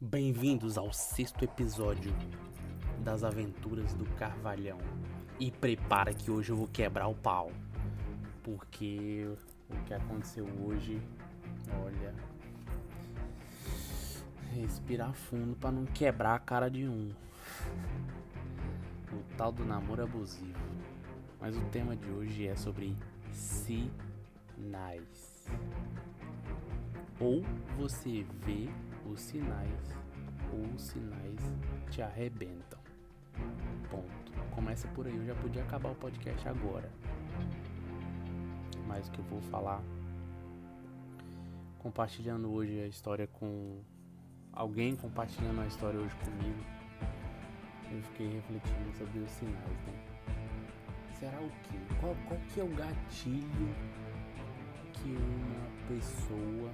[0.00, 2.14] Bem-vindos ao sexto episódio
[3.00, 4.78] das aventuras do Carvalhão.
[5.40, 7.50] E prepara que hoje eu vou quebrar o pau.
[8.44, 9.28] Porque
[9.68, 11.02] o que aconteceu hoje,
[11.82, 12.14] olha.
[14.54, 17.10] Respirar fundo para não quebrar a cara de um.
[19.12, 20.60] O tal do namoro abusivo.
[21.40, 22.96] Mas o tema de hoje é sobre
[23.32, 23.98] sinais.
[27.18, 27.42] Ou
[27.76, 28.68] você vê
[29.10, 29.96] os sinais
[30.52, 31.40] ou os sinais
[31.90, 32.78] te arrebentam.
[33.90, 34.32] Ponto.
[34.54, 36.90] Começa por aí, eu já podia acabar o podcast agora.
[38.86, 39.82] Mas o que eu vou falar
[41.78, 43.80] compartilhando hoje a história com
[44.52, 46.64] alguém compartilhando a história hoje comigo.
[47.90, 50.18] Eu fiquei refletindo sobre os sinais, né?
[51.18, 51.78] Será o quê?
[52.00, 53.74] Qual, qual que é o gatilho
[54.92, 56.70] que uma pessoa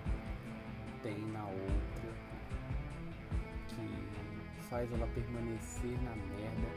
[1.02, 2.23] tem na outra
[4.74, 6.68] faz ela permanecer na merda,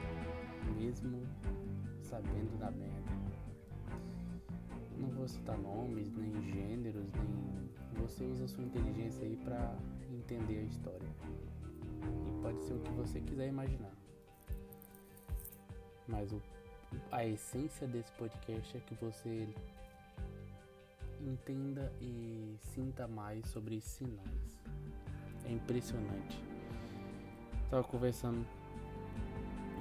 [0.76, 1.28] mesmo
[2.04, 3.12] sabendo da merda.
[4.96, 8.04] Não vou citar nomes, nem gêneros, nem.
[8.04, 9.76] Você usa sua inteligência aí pra
[10.12, 11.10] entender a história.
[12.28, 13.94] E pode ser o que você quiser imaginar.
[16.08, 16.40] Mas o,
[17.12, 19.48] a essência desse podcast é que você
[21.20, 24.62] entenda e sinta mais sobre sinais.
[25.46, 26.47] É impressionante.
[27.70, 28.48] Tava conversando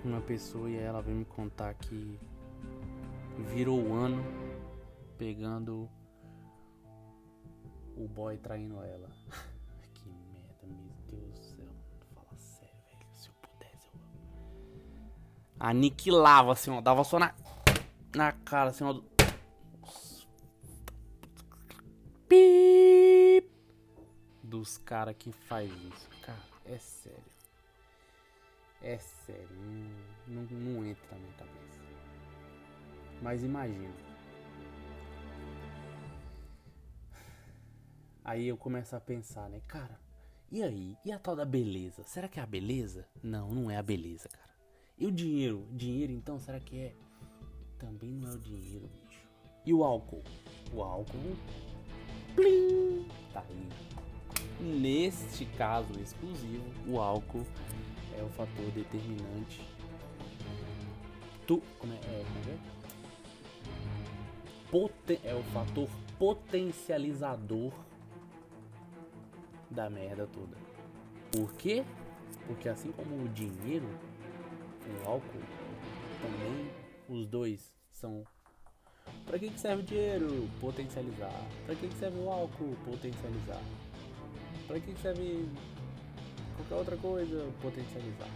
[0.03, 2.19] com uma pessoa e ela veio me contar que
[3.55, 4.25] virou o ano
[5.17, 5.89] pegando
[7.97, 9.09] o boy traindo ela.
[9.95, 11.69] que merda, meu Deus do céu.
[12.13, 13.07] Fala sério, velho.
[13.15, 14.01] Se eu pudesse, eu.
[15.61, 16.81] Aniquilava assim, ó.
[16.81, 17.35] Dava só na.
[18.15, 19.01] Na cara, assim, ó.
[24.43, 26.09] Dos caras que faz isso.
[26.23, 27.23] Cara, é sério.
[28.83, 29.49] É sério.
[30.27, 31.81] Não, não, entra na minha cabeça.
[33.23, 33.95] Mas imagina.
[38.25, 39.61] Aí eu começo a pensar, né?
[39.67, 39.99] Cara,
[40.51, 40.97] e aí?
[41.05, 42.03] E a tal da beleza?
[42.05, 43.07] Será que é a beleza?
[43.23, 44.55] Não, não é a beleza, cara.
[44.99, 45.67] E o dinheiro?
[45.73, 46.95] Dinheiro então, será que é?
[47.79, 49.21] Também não é o dinheiro, bicho.
[49.65, 50.23] E o álcool?
[50.73, 51.37] O álcool
[52.35, 53.09] Plim!
[53.33, 53.69] Tá aí.
[54.61, 57.47] Neste caso exclusivo, o álcool
[58.19, 59.67] é o fator determinante.
[61.47, 62.59] Tu, como é, é, como é?
[64.71, 65.89] Poten, é o fator
[66.19, 67.73] potencializador
[69.71, 70.57] da merda toda.
[71.31, 71.85] Por quê?
[72.47, 73.89] Porque assim como o dinheiro,
[75.05, 75.43] o álcool,
[76.21, 76.71] também
[77.09, 78.25] os dois são
[79.25, 80.49] Pra que, que serve o dinheiro?
[80.61, 81.33] Potencializar.
[81.65, 82.77] Pra que, que serve o álcool?
[82.85, 83.61] Potencializar.
[84.67, 85.49] Pra que, que serve
[86.57, 87.53] qualquer outra coisa?
[87.61, 88.31] Potencializar.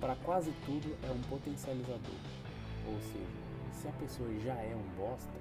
[0.00, 2.20] Para quase tudo é um potencializador.
[2.86, 5.32] Ou seja, se a pessoa já é um bosta,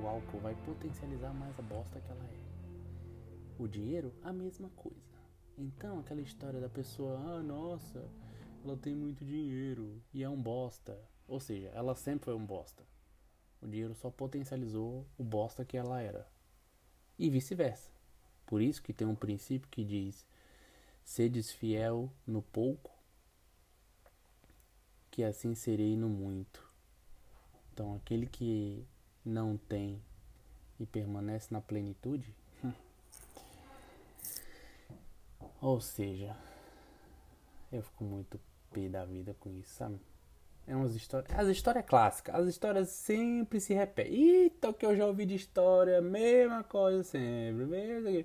[0.00, 2.42] o álcool vai potencializar mais a bosta que ela é.
[3.58, 5.12] O dinheiro, a mesma coisa.
[5.56, 8.02] Então, aquela história da pessoa, ah, nossa,
[8.64, 10.98] ela tem muito dinheiro e é um bosta.
[11.26, 12.82] Ou seja, ela sempre foi um bosta.
[13.60, 16.26] O dinheiro só potencializou o bosta que ela era.
[17.18, 17.92] E vice-versa.
[18.52, 20.26] Por isso que tem um princípio que diz:
[21.02, 22.90] sedes fiel no pouco,
[25.10, 26.62] que assim serei no muito.
[27.72, 28.86] Então, aquele que
[29.24, 30.02] não tem
[30.78, 32.30] e permanece na plenitude,
[35.58, 36.36] ou seja,
[37.72, 38.38] eu fico muito
[38.70, 39.98] pé da vida com isso, sabe?
[40.66, 41.36] É umas histórias.
[41.38, 42.34] As histórias clássicas.
[42.34, 44.14] As histórias sempre se repetem.
[44.14, 46.00] Eita, que eu já ouvi de história.
[46.00, 47.66] Mesma coisa sempre.
[47.66, 48.24] Mesmo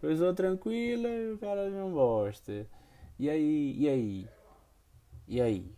[0.00, 2.66] Pessoa tranquila e o cara não bosta.
[3.18, 4.28] E aí, e aí?
[5.26, 5.74] E aí?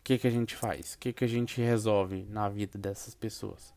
[0.00, 0.94] O que, que a gente faz?
[0.94, 3.72] O que, que a gente resolve na vida dessas pessoas?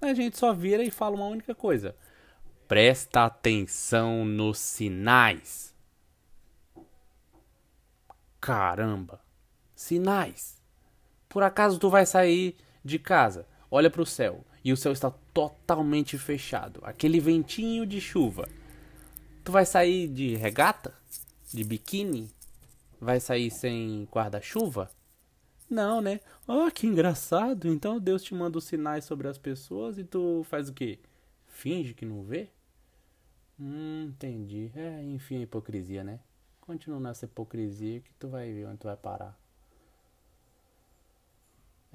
[0.00, 1.96] A gente só vira e fala uma única coisa.
[2.68, 5.74] Presta atenção nos sinais.
[8.38, 9.20] Caramba.
[9.74, 10.60] Sinais.
[11.36, 15.10] Por acaso tu vai sair de casa, olha para o céu e o céu está
[15.34, 18.48] totalmente fechado, aquele ventinho de chuva.
[19.44, 20.94] Tu vai sair de regata?
[21.52, 22.30] De biquíni?
[22.98, 24.90] Vai sair sem guarda-chuva?
[25.68, 26.20] Não, né?
[26.48, 27.68] Oh, que engraçado.
[27.68, 31.00] Então Deus te manda os sinais sobre as pessoas e tu faz o quê?
[31.48, 32.48] Finge que não vê?
[33.60, 34.72] Hum, entendi.
[34.74, 36.18] É, enfim, a hipocrisia, né?
[36.62, 39.38] Continua nessa hipocrisia que tu vai ver onde tu vai parar.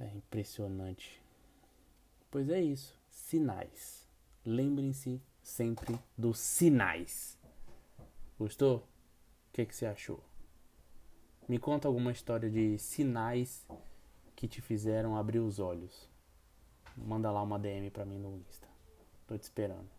[0.01, 1.21] É impressionante.
[2.31, 2.97] Pois é isso.
[3.07, 4.09] Sinais.
[4.43, 7.37] Lembrem-se sempre dos sinais.
[8.39, 8.77] Gostou?
[8.77, 8.83] O
[9.53, 10.23] que, que você achou?
[11.47, 13.67] Me conta alguma história de sinais
[14.35, 16.09] que te fizeram abrir os olhos.
[16.97, 18.67] Manda lá uma DM pra mim no Insta.
[19.27, 19.89] Tô te esperando.